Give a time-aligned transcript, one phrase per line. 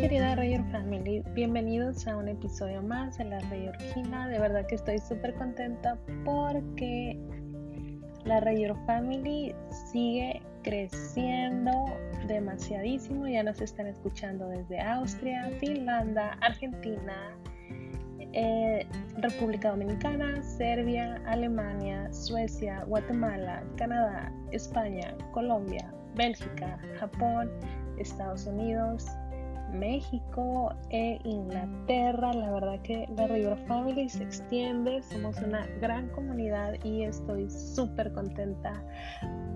[0.00, 4.28] querida Rayor Family, bienvenidos a un episodio más de la Rayor Orgina.
[4.28, 7.20] De verdad que estoy súper contenta porque
[8.24, 9.54] la Rayor Family
[9.92, 11.70] sigue creciendo
[12.26, 13.28] demasiadísimo.
[13.28, 17.36] Ya nos están escuchando desde Austria, Finlandia, Argentina,
[18.32, 18.86] eh,
[19.18, 27.50] República Dominicana, Serbia, Alemania, Suecia, Guatemala, Canadá, España, Colombia, Bélgica, Japón,
[27.98, 29.06] Estados Unidos,
[29.72, 32.32] México e Inglaterra.
[32.32, 38.12] La verdad que la River Family se extiende, somos una gran comunidad y estoy súper
[38.12, 38.82] contenta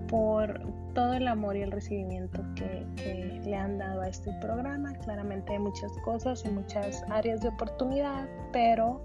[0.07, 0.61] por
[0.93, 4.93] todo el amor y el recibimiento que, que, le han dado a este programa.
[5.03, 9.01] Claramente hay muchas cosas y muchas áreas de oportunidad, pero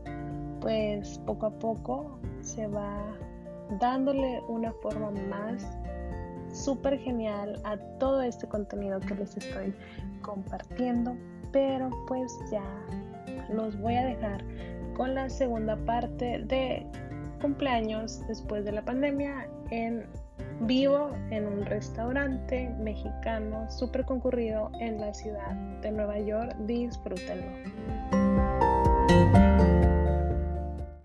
[0.61, 3.03] pues poco a poco se va
[3.79, 5.79] dándole una forma más
[6.53, 9.75] súper genial a todo este contenido que les estoy
[10.23, 11.17] compartiendo.
[11.53, 12.65] Pero pues ya
[13.53, 14.45] los voy a dejar
[14.97, 16.87] con la segunda parte de
[17.41, 20.05] cumpleaños después de la pandemia en
[20.61, 26.55] vivo en un restaurante mexicano súper concurrido en la ciudad de Nueva York.
[26.67, 27.47] Disfrútenlo.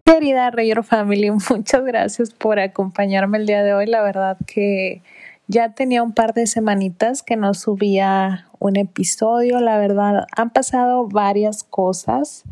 [0.05, 3.85] Querida Rayor Family, muchas gracias por acompañarme el día de hoy.
[3.85, 5.01] La verdad que
[5.47, 9.59] ya tenía un par de semanitas que no subía un episodio.
[9.59, 12.43] La verdad, han pasado varias cosas.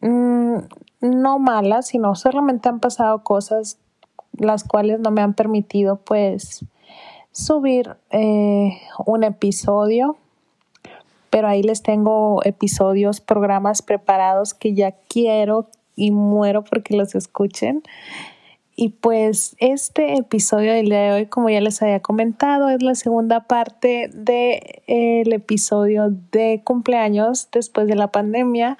[0.00, 0.56] Mm,
[1.00, 3.78] no malas, sino solamente han pasado cosas
[4.36, 6.64] las cuales no me han permitido pues
[7.32, 8.72] subir eh,
[9.06, 10.16] un episodio.
[11.30, 17.82] Pero ahí les tengo episodios, programas preparados que ya quiero y muero porque los escuchen.
[18.76, 22.96] Y pues este episodio del día de hoy, como ya les había comentado, es la
[22.96, 28.76] segunda parte del episodio de cumpleaños después de la pandemia.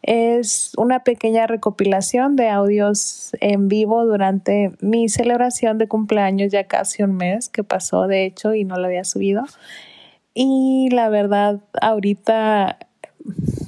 [0.00, 7.02] Es una pequeña recopilación de audios en vivo durante mi celebración de cumpleaños ya casi
[7.02, 9.44] un mes que pasó de hecho y no lo había subido.
[10.32, 12.78] Y la verdad, ahorita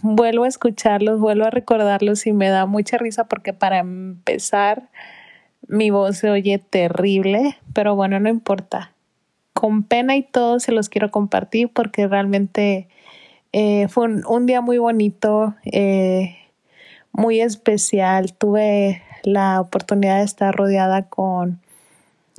[0.03, 4.89] vuelvo a escucharlos, vuelvo a recordarlos y me da mucha risa porque para empezar
[5.69, 8.93] mi voz se oye terrible, pero bueno, no importa.
[9.53, 12.89] Con pena y todo se los quiero compartir porque realmente
[13.53, 16.37] eh, fue un, día muy bonito, eh,
[17.13, 18.35] muy especial.
[18.35, 21.61] Tuve la oportunidad de estar rodeada con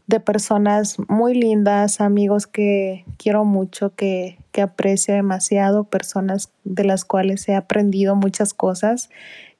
[0.05, 7.03] de personas muy lindas, amigos que quiero mucho, que, que aprecio demasiado, personas de las
[7.03, 9.09] cuales he aprendido muchas cosas,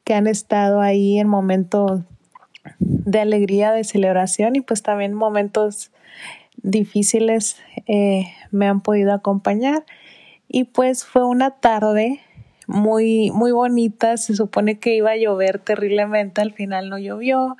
[0.06, 2.02] que han estado ahí en momentos
[2.80, 5.92] de alegría, de celebración y pues también momentos
[6.58, 7.58] difíciles
[7.88, 9.86] eh, me han podido acompañar.
[10.48, 12.22] Y pues fue una tarde
[12.68, 14.18] muy, muy bonita.
[14.18, 17.58] Se supone que iba a llover terriblemente, al final no llovió.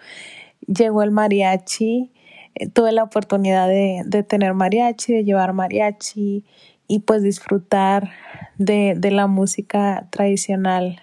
[0.68, 2.12] Llegó el mariachi.
[2.56, 6.44] Eh, tuve la oportunidad de, de, tener mariachi, de llevar mariachi
[6.88, 8.12] y pues disfrutar
[8.58, 11.02] de, de la música tradicional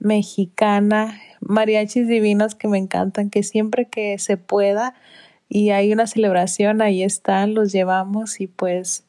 [0.00, 4.94] mexicana mariachis divinos que me encantan, que siempre que se pueda
[5.48, 9.04] y hay una celebración, ahí están, los llevamos y pues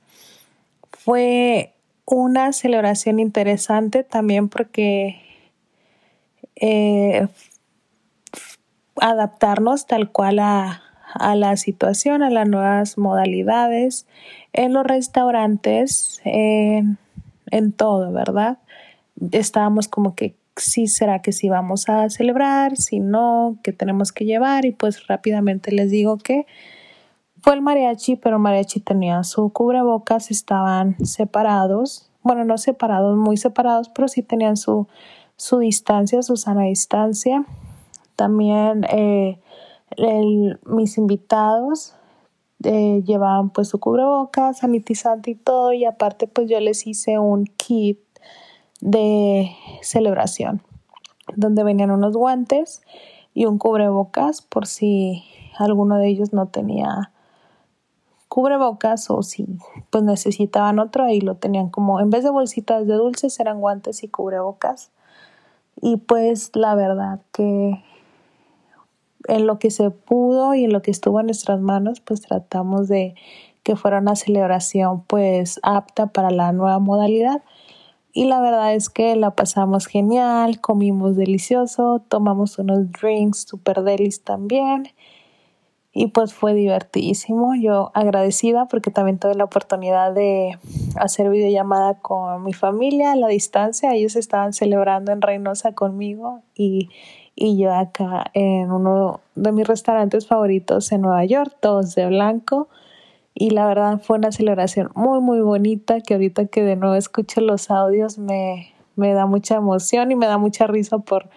[0.91, 1.73] fue
[2.05, 5.21] una celebración interesante también porque
[6.55, 7.27] eh,
[8.95, 10.81] adaptarnos tal cual a,
[11.13, 14.07] a, la situación, a las nuevas modalidades
[14.53, 16.97] en los restaurantes, en
[17.75, 18.57] todo, ¿verdad?
[19.31, 24.25] Estábamos como que si será que si vamos a celebrar, si no, que tenemos que
[24.25, 26.45] llevar y pues rápidamente les digo que
[27.41, 33.37] fue el mariachi, pero el mariachi tenía su cubrebocas, estaban separados, bueno, no separados, muy
[33.37, 34.87] separados, pero sí tenían su,
[35.37, 37.45] su distancia, su sana distancia.
[38.15, 39.39] También eh,
[40.65, 41.95] mis invitados
[42.63, 47.45] eh, llevaban pues su cubrebocas, sanitizante y todo, y aparte pues yo les hice un
[47.45, 47.99] kit
[48.81, 49.51] de
[49.81, 50.61] celebración,
[51.35, 52.81] donde venían unos guantes
[53.33, 55.23] y un cubrebocas por si
[55.57, 57.11] alguno de ellos no tenía
[58.27, 59.45] cubrebocas o si
[59.89, 64.03] pues necesitaban otro, ahí lo tenían como en vez de bolsitas de dulces eran guantes
[64.03, 64.91] y cubrebocas.
[65.81, 67.83] Y pues la verdad que
[69.27, 72.87] en lo que se pudo y en lo que estuvo en nuestras manos, pues tratamos
[72.87, 73.15] de
[73.63, 77.43] que fuera una celebración pues apta para la nueva modalidad
[78.13, 84.23] y la verdad es que la pasamos genial, comimos delicioso, tomamos unos drinks super delis
[84.23, 84.89] también.
[85.93, 87.53] y pues fue divertidísimo.
[87.55, 90.57] Yo agradecida porque también tuve la oportunidad de
[90.95, 93.93] hacer videollamada con mi familia a la distancia.
[93.93, 96.89] Ellos estaban celebrando en Reynosa conmigo y,
[97.35, 102.69] y yo acá en uno de mis restaurantes favoritos en Nueva York, todos de blanco.
[103.41, 107.41] Y la verdad fue una celebración muy, muy bonita que ahorita que de nuevo escucho
[107.41, 111.27] los audios me, me da mucha emoción y me da mucha risa por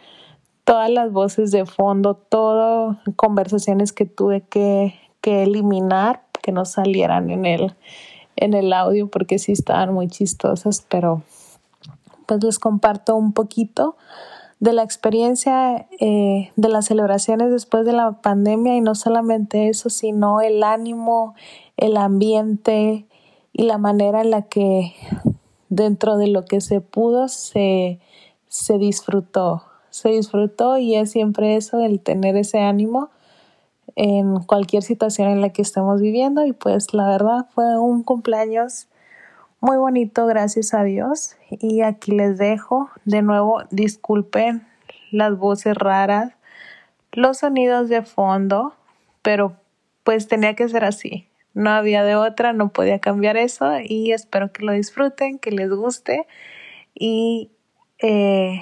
[0.65, 4.93] todas las voces de fondo, todo conversaciones que tuve que,
[5.23, 7.75] que eliminar, que no salieran en el,
[8.37, 11.23] en el audio porque sí estaban muy chistosas, pero
[12.27, 13.97] pues les comparto un poquito
[14.65, 19.91] de la experiencia eh, de las celebraciones después de la pandemia y no solamente eso,
[19.91, 21.35] sino el ánimo,
[21.77, 23.05] el ambiente
[23.53, 24.95] y la manera en la que
[25.69, 28.01] dentro de lo que se pudo se,
[28.49, 29.65] se disfrutó.
[29.91, 33.11] Se disfrutó y es siempre eso, el tener ese ánimo
[33.97, 36.47] en cualquier situación en la que estemos viviendo.
[36.47, 38.89] Y pues la verdad fue un cumpleaños
[39.65, 41.37] muy bonito, gracias a Dios.
[41.49, 44.67] Y aquí les dejo, de nuevo, disculpen
[45.11, 46.35] las voces raras,
[47.13, 48.75] los sonidos de fondo,
[49.23, 49.57] pero
[50.03, 51.29] pues tenía que ser así.
[51.55, 55.71] No había de otra, no podía cambiar eso y espero que lo disfruten, que les
[55.71, 56.27] guste
[56.95, 57.51] y
[58.01, 58.61] eh,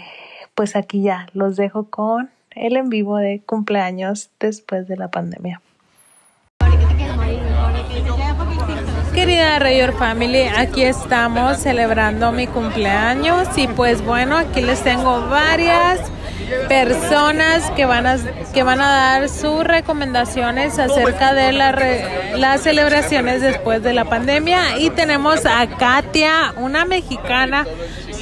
[0.55, 5.63] pues aquí ya los dejo con el en vivo de cumpleaños después de la pandemia.
[9.33, 16.01] Querida Rayor Family, aquí estamos celebrando mi cumpleaños y pues bueno, aquí les tengo varias
[16.69, 18.17] personas que van a,
[18.53, 24.91] que van a dar sus recomendaciones acerca de las celebraciones después de la pandemia y
[24.91, 27.67] tenemos a Katia, una mexicana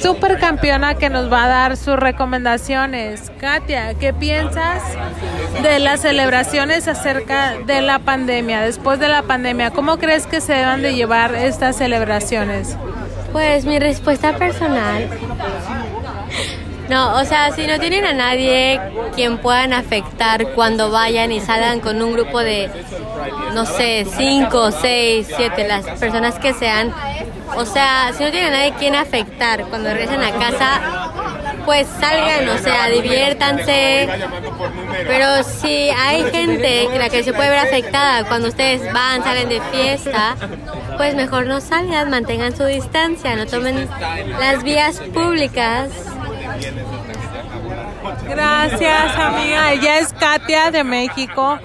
[0.01, 3.31] super campeona que nos va a dar sus recomendaciones.
[3.39, 4.81] Katia, ¿qué piensas
[5.61, 9.71] de las celebraciones acerca de la pandemia, después de la pandemia?
[9.71, 12.75] ¿Cómo crees que se deben de llevar estas celebraciones?
[13.31, 15.09] Pues mi respuesta personal
[16.91, 18.77] no, o sea, si no tienen a nadie
[19.15, 22.69] quien puedan afectar cuando vayan y salgan con un grupo de,
[23.53, 26.93] no sé, cinco, seis, siete, las personas que sean,
[27.55, 30.81] o sea, si no tienen a nadie quien afectar cuando regresen a casa,
[31.65, 34.09] pues salgan, o sea, diviértanse.
[35.07, 39.47] Pero si hay gente que la que se puede ver afectada cuando ustedes van, salen
[39.47, 40.35] de fiesta,
[40.97, 43.87] pues mejor no salgan, mantengan su distancia, no tomen
[44.41, 45.89] las vías públicas
[48.29, 49.71] Gracias, amiga.
[49.71, 51.59] Ella es Katia de México.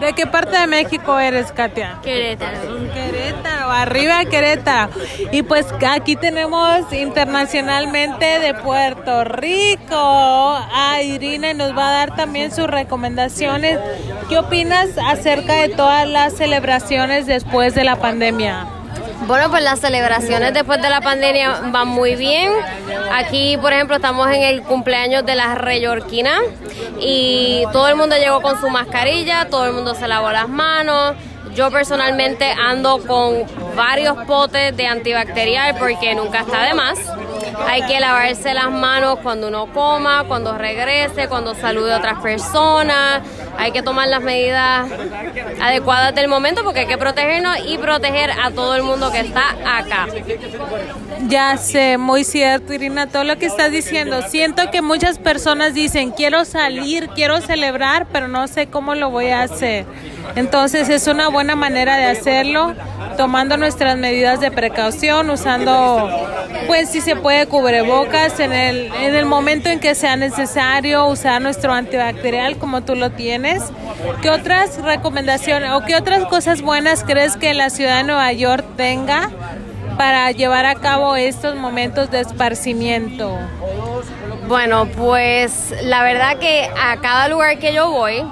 [0.00, 2.00] ¿De qué parte de México eres, Katia?
[2.02, 2.58] Querétaro.
[2.92, 4.92] Querétaro, arriba Querétaro.
[5.30, 12.16] Y pues aquí tenemos internacionalmente de Puerto Rico a Irina y nos va a dar
[12.16, 13.78] también sus recomendaciones.
[14.28, 18.81] ¿Qué opinas acerca de todas las celebraciones después de la pandemia?
[19.26, 22.50] Bueno, pues las celebraciones después de la pandemia van muy bien.
[23.12, 26.38] Aquí, por ejemplo, estamos en el cumpleaños de la Reyorquina
[27.00, 31.14] y todo el mundo llegó con su mascarilla, todo el mundo se lavó las manos.
[31.54, 33.44] Yo personalmente ando con
[33.76, 36.98] varios potes de antibacterial porque nunca está de más.
[37.68, 43.22] Hay que lavarse las manos cuando uno coma, cuando regrese, cuando salude a otras personas.
[43.58, 44.88] Hay que tomar las medidas
[45.60, 49.50] adecuadas del momento porque hay que protegernos y proteger a todo el mundo que está
[49.78, 50.06] acá.
[51.28, 54.22] Ya sé, muy cierto, Irina, todo lo que estás diciendo.
[54.22, 59.28] Siento que muchas personas dicen, quiero salir, quiero celebrar, pero no sé cómo lo voy
[59.28, 59.86] a hacer.
[60.34, 62.74] Entonces es una buena manera de hacerlo,
[63.16, 66.08] tomando nuestras medidas de precaución, usando,
[66.66, 71.40] pues si se puede, cubrebocas en el, en el momento en que sea necesario, usar
[71.42, 73.62] nuestro antibacterial como tú lo tienes.
[74.20, 78.64] ¿Qué otras recomendaciones o qué otras cosas buenas crees que la ciudad de Nueva York
[78.76, 79.30] tenga
[79.96, 83.38] para llevar a cabo estos momentos de esparcimiento?
[84.48, 88.22] Bueno, pues la verdad que a cada lugar que yo voy,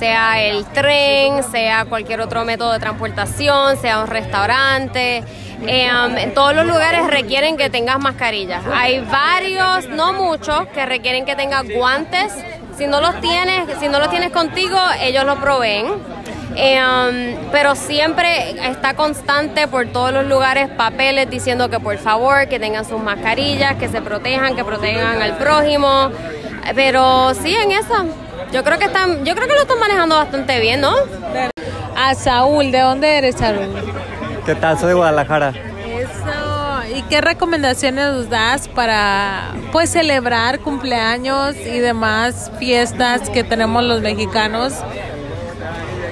[0.00, 5.22] sea el tren, sea cualquier otro método de transportación, sea un restaurante.
[5.66, 8.64] En todos los lugares requieren que tengas mascarillas.
[8.72, 12.32] Hay varios, no muchos, que requieren que tengas guantes.
[12.78, 15.86] Si no los tienes, si no los tienes contigo, ellos lo proveen.
[16.56, 22.58] Em, pero siempre está constante por todos los lugares papeles diciendo que por favor que
[22.58, 26.10] tengan sus mascarillas, que se protejan, que protejan al prójimo.
[26.74, 28.29] Pero sí, en eso.
[28.52, 30.92] Yo creo que están, yo creo que lo están manejando bastante bien, ¿no?
[31.96, 33.68] A Saúl, ¿de dónde eres, Saúl?
[34.44, 34.78] ¿Qué tal?
[34.78, 35.50] Soy de Guadalajara.
[35.50, 36.96] Eso.
[36.96, 44.00] ¿Y qué recomendaciones nos das para pues celebrar cumpleaños y demás fiestas que tenemos los
[44.00, 44.72] mexicanos?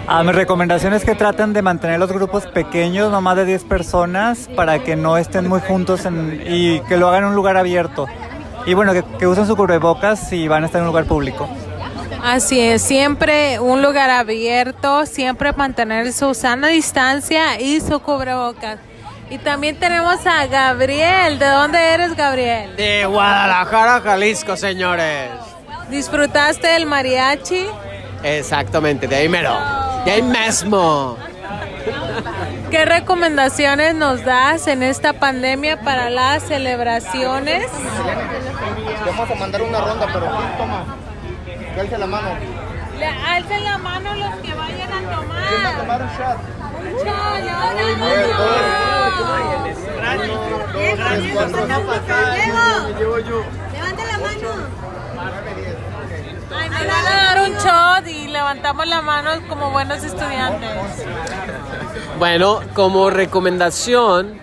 [0.07, 3.64] Ah, mi recomendación es que traten de mantener los grupos pequeños, no más de 10
[3.64, 7.57] personas, para que no estén muy juntos en- y que lo hagan en un lugar
[7.57, 8.07] abierto.
[8.64, 11.49] Y bueno, que, que usen su cubrebocas si van a estar en un lugar público.
[12.23, 18.79] Así es, siempre un lugar abierto, siempre mantener su sana distancia y su cubrebocas.
[19.31, 21.38] Y también tenemos a Gabriel.
[21.38, 22.75] ¿De dónde eres, Gabriel?
[22.77, 25.31] De Guadalajara, Jalisco, señores.
[25.91, 27.67] ¿Disfrutaste del mariachi?
[28.23, 29.55] Exactamente, de ahí mero.
[30.05, 31.17] De ahí mismo.
[32.71, 37.67] ¿Qué recomendaciones nos das en esta pandemia para las celebraciones?
[39.07, 40.85] Vamos a mandar una ronda, pero ¿quién toma?
[41.79, 42.31] Que alce la mano.
[42.99, 45.77] Le alcen la mano los que vayan a tomar.
[45.79, 46.39] Tomar un shot.
[46.75, 47.39] Un shot,
[50.73, 51.67] dos, tres, cuatro.
[53.73, 54.49] Levanta la mano.
[56.51, 60.69] Ay, me van a dar un shot y levantamos la mano como buenos estudiantes.
[62.19, 64.41] Bueno, como recomendación,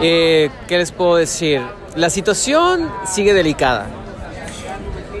[0.00, 1.62] eh, ¿qué les puedo decir?
[1.94, 3.86] La situación sigue delicada.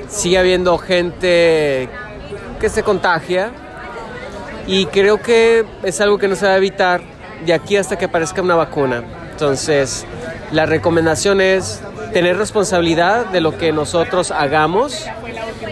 [0.08, 1.88] Sigue habiendo gente
[2.60, 3.50] que se contagia
[4.66, 7.00] y creo que es algo que no se va a evitar
[7.44, 9.02] de aquí hasta que aparezca una vacuna.
[9.32, 10.06] Entonces,
[10.52, 11.80] la recomendación es
[12.12, 15.04] tener responsabilidad de lo que nosotros hagamos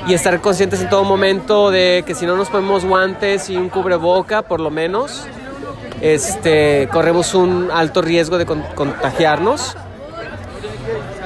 [0.07, 3.71] y estar conscientes en todo momento de que si no nos ponemos guantes y un
[3.71, 5.25] cubreboca, por lo menos,
[6.03, 9.75] este, corremos un alto riesgo de con- contagiarnos.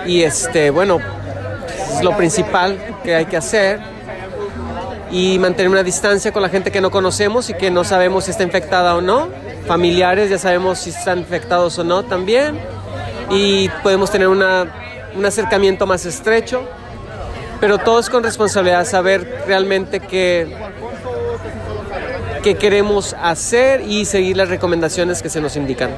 [0.06, 1.00] Y este, bueno,
[2.02, 3.80] lo principal que hay que hacer.
[5.10, 8.30] Y mantener una distancia con la gente que no conocemos y que no sabemos si
[8.30, 9.28] está infectada o no.
[9.66, 12.58] Familiares ya sabemos si están infectados o no también.
[13.30, 14.66] Y podemos tener una,
[15.16, 16.62] un acercamiento más estrecho.
[17.60, 20.54] Pero todo es con responsabilidad, saber realmente qué,
[22.42, 25.90] qué queremos hacer y seguir las recomendaciones que se nos indican.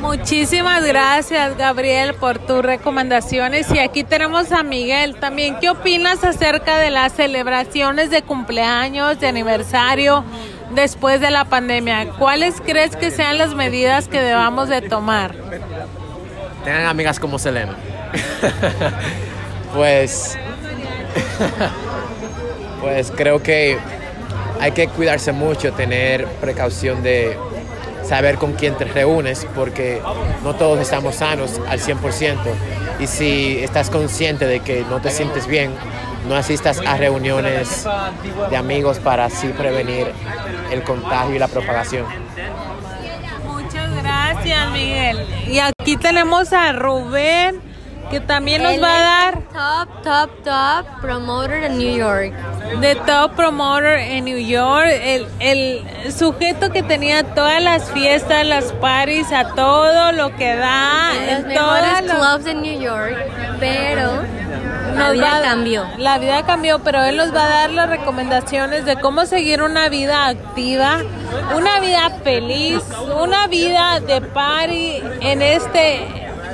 [0.00, 3.70] Muchísimas gracias, Gabriel, por tus recomendaciones.
[3.72, 5.56] Y aquí tenemos a Miguel también.
[5.60, 10.24] ¿Qué opinas acerca de las celebraciones de cumpleaños, de aniversario
[10.74, 12.10] después de la pandemia?
[12.18, 15.34] ¿Cuáles crees que sean las medidas que debamos de tomar?
[16.64, 17.74] Tengan amigas como Selena.
[19.74, 20.38] pues.
[22.80, 23.78] pues creo que
[24.60, 27.36] hay que cuidarse mucho, tener precaución de
[28.08, 30.00] saber con quién te reúnes, porque
[30.42, 32.36] no todos estamos sanos al 100%.
[32.98, 35.72] Y si estás consciente de que no te sientes bien,
[36.28, 37.86] no asistas a reuniones
[38.50, 40.08] de amigos para así prevenir
[40.70, 42.06] el contagio y la propagación.
[43.46, 45.26] Muchas gracias, Miguel.
[45.46, 47.60] Y aquí tenemos a Rubén,
[48.10, 52.32] que también nos va a dar Top, top, top promoter de New York.
[52.80, 58.72] De Top Promoter en New York, el, el sujeto que tenía todas las fiestas, las
[58.74, 63.16] parties, a todo lo que da, Los en mejores las- clubs de New York,
[63.58, 64.22] pero
[64.96, 65.84] la vida va cambió.
[65.98, 69.88] La vida cambió, pero él nos va a dar las recomendaciones de cómo seguir una
[69.88, 70.98] vida activa,
[71.56, 72.80] una vida feliz,
[73.20, 76.00] una vida de party en este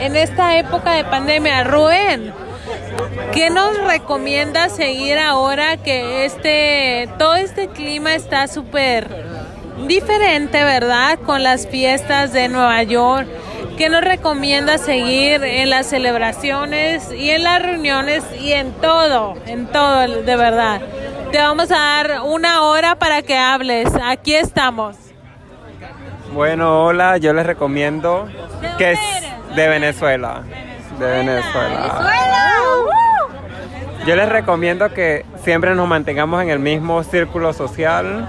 [0.00, 1.62] en esta época de pandemia.
[1.64, 2.34] Rubén,
[3.32, 9.08] ¿qué nos recomienda seguir ahora que este todo este clima está súper
[9.86, 11.18] diferente, ¿verdad?
[11.20, 13.26] Con las fiestas de Nueva York.
[13.76, 19.66] ¿Qué nos recomienda seguir en las celebraciones y en las reuniones y en todo, en
[19.66, 20.80] todo, de verdad?
[21.32, 23.88] Te vamos a dar una hora para que hables.
[24.04, 24.96] Aquí estamos.
[26.32, 28.28] Bueno, hola, yo les recomiendo
[28.60, 29.00] ¿De que es
[29.56, 30.42] de Venezuela.
[30.98, 32.12] De Venezuela.
[34.06, 38.28] Yo les recomiendo que siempre nos mantengamos en el mismo círculo social.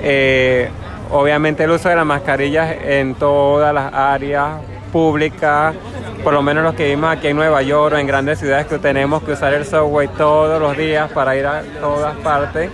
[0.00, 0.68] Eh,
[1.10, 4.60] obviamente el uso de las mascarillas en todas las áreas
[4.92, 5.74] públicas,
[6.22, 8.78] por lo menos los que vivimos aquí en Nueva York o en grandes ciudades que
[8.78, 12.70] tenemos que usar el subway todos los días para ir a todas partes.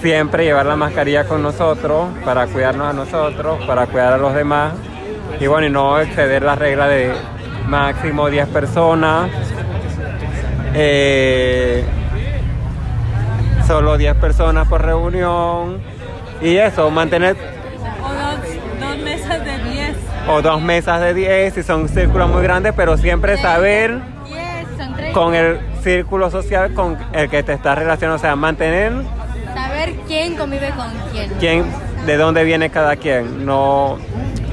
[0.00, 4.72] Siempre llevar la mascarilla con nosotros para cuidarnos a nosotros, para cuidar a los demás.
[5.38, 7.12] Y bueno, y no exceder la regla de
[7.66, 9.30] máximo 10 personas.
[10.74, 11.84] Eh,
[13.66, 15.78] solo 10 personas por reunión.
[16.40, 17.36] Y eso, mantener
[18.02, 18.40] O dos,
[18.80, 19.96] dos mesas de 10.
[20.28, 24.00] o dos mesas de 10 si son círculos muy grandes, pero siempre saber
[25.14, 28.92] con el círculo social con el que te estás relacionando, o sea, mantener
[29.54, 31.30] Saber quién convive con quién.
[31.38, 31.64] quién,
[32.06, 33.44] de dónde viene cada quien.
[33.44, 33.98] No,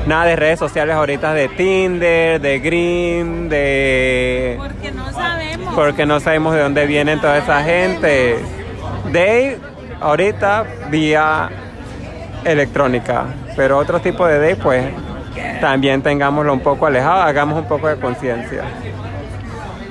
[0.06, 4.89] nada de redes sociales ahorita de Tinder, de Green, de Porque
[5.20, 5.76] sabemos.
[5.76, 8.40] porque no sabemos de dónde vienen toda esa gente.
[9.12, 9.58] day
[10.02, 11.50] ahorita vía
[12.44, 14.86] electrónica, pero otro tipo de day pues
[15.60, 18.64] también tengámoslo un poco alejado, hagamos un poco de conciencia.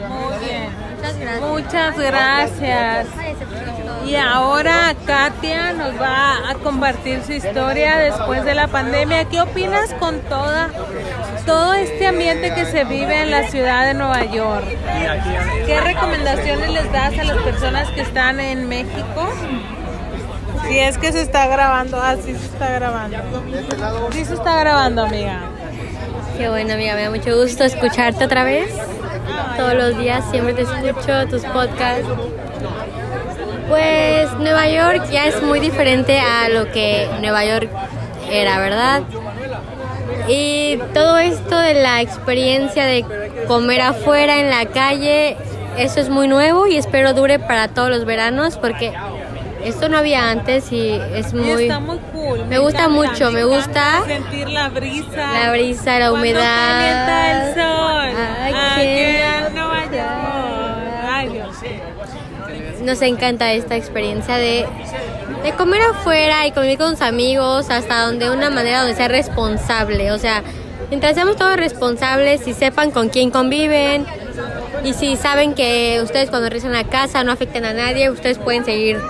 [0.09, 1.49] Muy bien.
[1.51, 3.07] Muchas gracias.
[4.07, 9.27] Y ahora Katia nos va a compartir su historia después de la pandemia.
[9.27, 10.71] ¿Qué opinas con toda
[11.49, 14.67] todo este ambiente que se vive en la ciudad de Nueva York?
[15.65, 19.33] ¿Qué recomendaciones les das a las personas que están en México?
[20.67, 23.17] Si es que se está grabando, ah, sí se está grabando.
[24.11, 25.41] Sí se está grabando, amiga.
[26.37, 28.71] Qué bueno, amiga, me da mucho gusto escucharte otra vez.
[29.57, 32.07] Todos los días siempre te escucho, tus podcasts.
[33.71, 37.71] Pues Nueva York ya es muy diferente a lo que Nueva York
[38.31, 39.03] era, ¿verdad?
[40.29, 43.05] Y todo esto de la experiencia de
[43.47, 45.37] comer afuera en la calle,
[45.79, 48.93] eso es muy nuevo y espero dure para todos los veranos porque
[49.65, 51.63] esto no había antes y es muy...
[51.65, 52.45] está muy cool.
[52.47, 55.33] Me gusta mucho, me gusta sentir la brisa.
[55.45, 57.49] la brisa, la humedad.
[57.49, 58.23] el sol.
[58.43, 61.05] Ay, qué- Nueva York.
[61.11, 61.57] Ay, Dios.
[62.83, 64.67] Nos encanta esta experiencia de,
[65.43, 70.13] de comer afuera y convivir con tus amigos hasta donde una manera donde sea responsable.
[70.13, 70.43] O sea,
[70.91, 74.07] mientras seamos todos responsables y sepan con quién conviven
[74.85, 78.65] y si saben que ustedes cuando regresan a casa no afecten a nadie, ustedes pueden
[78.65, 79.01] seguir.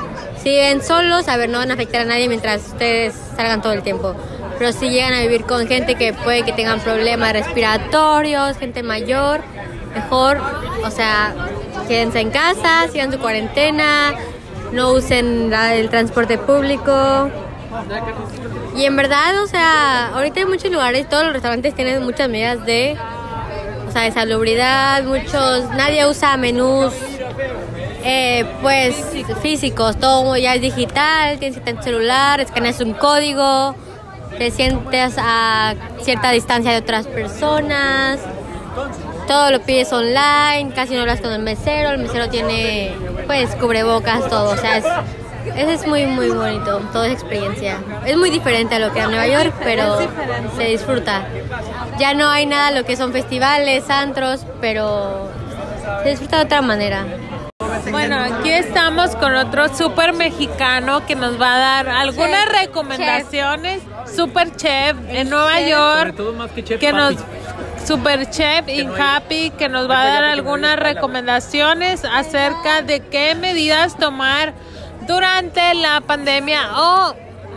[0.42, 3.72] Si viven solos, a ver, no van a afectar a nadie mientras ustedes salgan todo
[3.72, 4.14] el tiempo.
[4.58, 9.40] Pero si llegan a vivir con gente que puede que tengan problemas respiratorios, gente mayor,
[9.94, 10.38] mejor,
[10.84, 11.34] o sea,
[11.86, 14.14] quédense en casa, sigan su cuarentena,
[14.72, 17.30] no usen el transporte público.
[18.76, 22.64] Y en verdad, o sea, ahorita hay muchos lugares, todos los restaurantes tienen muchas medidas
[22.64, 22.96] de,
[23.86, 26.94] o sea, de salubridad, muchos, nadie usa menús,
[28.04, 28.94] eh, pues,
[29.42, 33.74] físicos, todo ya es digital, tienes que tener celular, escaneas un código,
[34.38, 38.20] te sientes a cierta distancia de otras personas,
[39.26, 42.92] todo lo pides online, casi no hablas con el mesero, el mesero tiene,
[43.28, 44.84] pues, cubrebocas, todo, o sea, es,
[45.54, 47.76] eso es muy, muy bonito, toda esa experiencia.
[48.06, 49.98] Es muy diferente a lo que era Nueva York, pero
[50.56, 51.26] se disfruta.
[51.98, 55.28] Ya no hay nada lo que son festivales, antros, pero
[56.02, 57.04] se disfruta de otra manera.
[57.90, 62.60] Bueno, aquí estamos con otro super mexicano que nos va a dar algunas Chef.
[62.64, 63.82] recomendaciones.
[64.14, 66.16] Super chef en Nueva York.
[66.80, 67.14] que nos
[67.88, 73.96] super chef y happy que nos va a dar algunas recomendaciones acerca de qué medidas
[73.96, 74.52] tomar
[75.06, 77.14] durante la pandemia o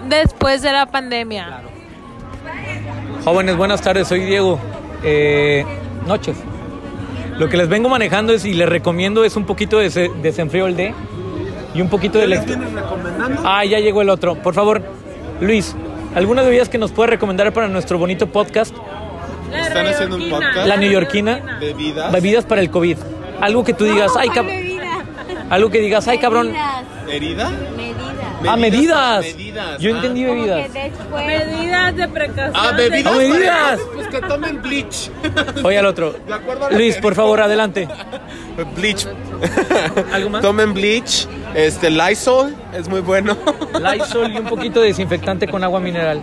[0.07, 1.59] después de la pandemia.
[3.25, 4.57] Jóvenes, buenas tardes, soy Diego.
[5.03, 5.65] Eh,
[6.07, 6.37] noches.
[7.37, 10.67] Lo que les vengo manejando es y les recomiendo es un poquito de se- desenfrío
[10.67, 10.93] el D
[11.73, 12.27] y un poquito de...
[12.29, 12.57] lect-
[13.43, 14.35] Ah, ya llegó el otro.
[14.35, 14.81] Por favor,
[15.41, 15.75] Luis,
[16.15, 18.73] ¿algunas bebidas que nos puede recomendar para nuestro bonito podcast?
[19.71, 20.67] ¿Están haciendo un podcast?
[20.67, 21.57] La neoyorquina.
[21.59, 22.11] ¿Bebidas?
[22.11, 22.97] Bebidas para el COVID.
[23.39, 24.49] Algo que tú digas, ay, cab-
[25.49, 26.53] Algo que digas, ay, cabrón.
[27.09, 27.51] ¿Herida?
[28.47, 29.21] Ah, medidas.
[29.21, 29.77] Medidas.
[29.79, 29.95] Yo ah.
[29.95, 30.69] entendí bebidas.
[31.25, 32.53] Medidas de precaución.
[32.55, 33.13] Ah, bebidas.
[33.13, 33.79] Ah, bebidas.
[33.93, 35.11] Pues que tomen bleach.
[35.63, 36.13] Oye al otro.
[36.13, 37.87] De acuerdo a lo Luis, por favor, adelante.
[38.75, 39.07] Bleach.
[40.11, 40.41] ¿Algo más?
[40.41, 41.27] Tomen bleach.
[41.55, 43.37] Este, Lysol es muy bueno.
[43.79, 46.21] Lysol y un poquito de desinfectante con agua mineral.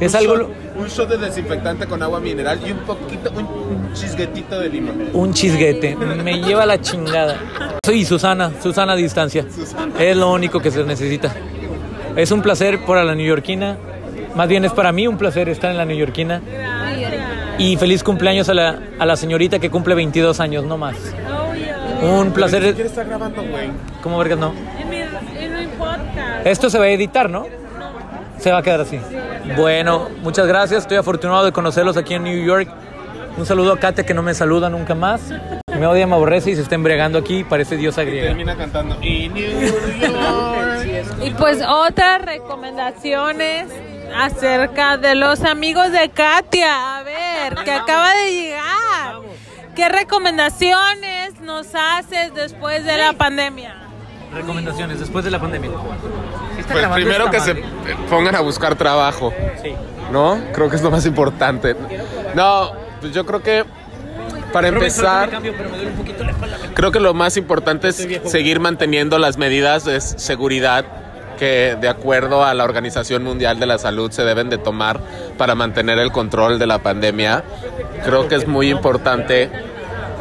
[0.00, 0.50] Es algo...
[0.76, 5.08] Un shot de desinfectante con agua mineral y un poquito, un chisguetito de limón.
[5.12, 5.94] Un chisguete.
[5.96, 7.36] Me lleva la chingada.
[7.84, 9.44] Soy Susana, Susana a distancia.
[9.98, 11.32] Es lo único que se necesita.
[12.16, 13.76] Es un placer para la neoyorquina.
[14.34, 16.40] Más bien es para mí un placer estar en la neoyorquina.
[17.56, 20.96] Y feliz cumpleaños a la, a la señorita que cumple 22 años, no más.
[22.02, 22.74] Un placer.
[22.74, 23.70] ¿Quién está grabando, güey?
[24.02, 24.52] ¿Cómo vergas no?
[24.80, 26.46] En mi, en mi podcast.
[26.46, 27.46] Esto se va a editar, ¿no?
[28.44, 29.00] Se va a quedar así.
[29.56, 30.82] Bueno, muchas gracias.
[30.82, 32.68] Estoy afortunado de conocerlos aquí en New York.
[33.38, 35.32] Un saludo a Katia que no me saluda nunca más.
[35.78, 37.42] Me odia, me aborrece y se está embriagando aquí.
[37.42, 38.26] Parece diosa griega.
[38.26, 38.98] Termina cantando.
[39.00, 41.22] Y New York.
[41.24, 43.68] Y pues otras recomendaciones
[44.14, 46.98] acerca de los amigos de Katia.
[46.98, 49.20] A ver, que acaba de llegar.
[49.74, 53.74] ¿Qué recomendaciones nos haces después de la pandemia?
[54.34, 55.70] Recomendaciones después de la pandemia.
[56.70, 57.54] Pues primero que se
[58.08, 59.32] pongan a buscar trabajo.
[60.12, 60.38] ¿No?
[60.52, 61.74] Creo que es lo más importante.
[62.34, 63.64] No, pues yo creo que
[64.52, 65.30] para empezar,
[66.74, 70.84] creo que lo más importante es seguir manteniendo las medidas de seguridad
[71.38, 75.00] que de acuerdo a la Organización Mundial de la Salud se deben de tomar
[75.36, 77.42] para mantener el control de la pandemia.
[78.04, 79.50] Creo que es muy importante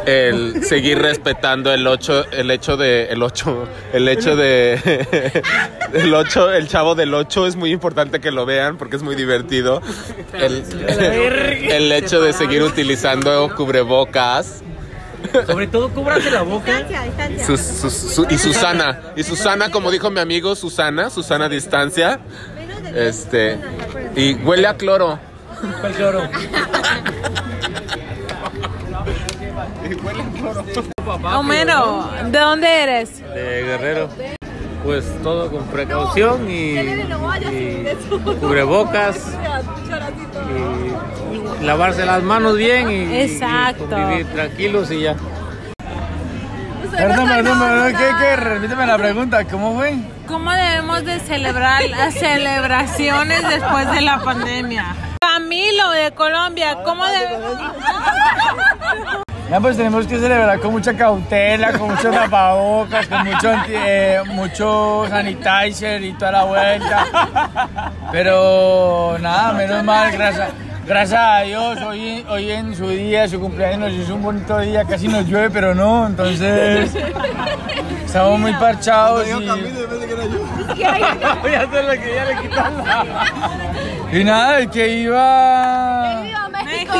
[0.05, 5.41] el seguir respetando el ocho, el hecho de el ocho, el hecho de
[5.93, 9.15] el ocho, el chavo del 8 es muy importante que lo vean porque es muy
[9.15, 9.81] divertido.
[10.33, 10.63] El,
[11.69, 14.61] el hecho de seguir utilizando cubrebocas.
[15.47, 16.83] Sobre todo, cúbrase la boca.
[17.45, 22.19] Su- y Susana, y Susana, como dijo mi amigo Susana, Susana a distancia.
[22.93, 23.57] Este,
[24.17, 25.17] y huele a cloro.
[25.79, 26.29] ¿Cuál cloro?
[31.35, 33.19] Homero, ¿de dónde eres?
[33.33, 34.09] De Guerrero.
[34.83, 37.05] Pues todo con precaución y, y
[38.41, 39.37] cubrebocas
[41.61, 43.87] y lavarse las manos bien y, y Exacto.
[43.89, 45.15] convivir tranquilos y ya.
[46.91, 48.35] Perdón, perdón, perdón, ¿qué, qué?
[48.35, 49.95] Repíteme la pregunta, ¿cómo fue?
[50.27, 54.95] ¿Cómo debemos de celebrar las celebraciones después de la pandemia?
[55.19, 57.57] Camilo de Colombia, ¿cómo debemos?
[59.53, 64.19] Ya, pues tenemos que celebrar con mucha cautela, con mucho tapabocas, con mucho, anti- eh,
[64.25, 67.05] mucho sanitizer y toda la vuelta.
[68.11, 70.49] Pero nada, menos mal, gracias,
[70.87, 74.85] gracias a Dios, hoy, hoy en su día, su cumpleaños, nos hizo un bonito día,
[74.85, 76.89] casi nos llueve, pero no, entonces
[78.07, 79.33] estamos muy parchados y...
[81.43, 83.05] Voy a hacer lo que ya le quitan la-
[84.11, 86.23] Y nada, el que iba...
[86.65, 86.93] México.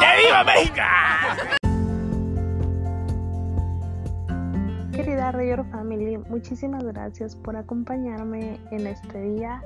[0.00, 0.82] ¡Que viva México!
[5.32, 9.62] Rayor Family, muchísimas gracias por acompañarme en este día,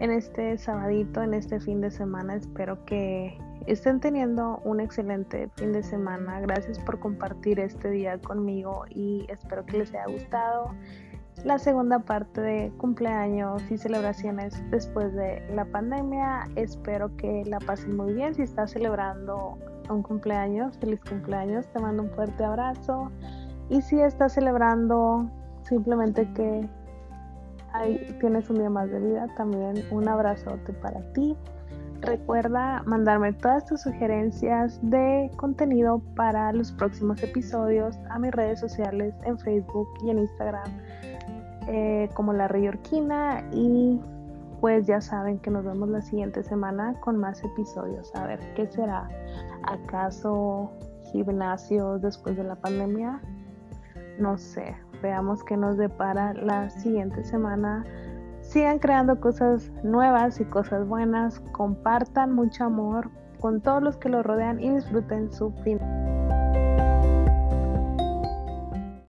[0.00, 2.36] en este sabadito, en este fin de semana.
[2.36, 6.40] Espero que estén teniendo un excelente fin de semana.
[6.40, 10.70] Gracias por compartir este día conmigo y espero que les haya gustado
[11.44, 16.44] la segunda parte de cumpleaños y celebraciones después de la pandemia.
[16.56, 18.34] Espero que la pasen muy bien.
[18.34, 19.58] Si estás celebrando
[19.90, 21.66] un cumpleaños, feliz cumpleaños.
[21.72, 23.10] Te mando un fuerte abrazo.
[23.74, 25.28] Y si estás celebrando
[25.64, 26.68] simplemente que
[27.72, 31.36] ahí tienes un día más de vida, también un abrazote para ti.
[32.00, 39.12] Recuerda mandarme todas tus sugerencias de contenido para los próximos episodios a mis redes sociales
[39.24, 40.70] en Facebook y en Instagram
[41.66, 44.00] eh, como La Reyorquina y
[44.60, 48.14] pues ya saben que nos vemos la siguiente semana con más episodios.
[48.14, 49.08] A ver, ¿qué será?
[49.64, 50.70] ¿Acaso
[51.10, 53.20] gimnasios después de la pandemia?
[54.18, 57.84] No sé, veamos qué nos depara la siguiente semana.
[58.40, 64.22] Sigan creando cosas nuevas y cosas buenas, compartan mucho amor con todos los que lo
[64.22, 65.78] rodean y disfruten su fin.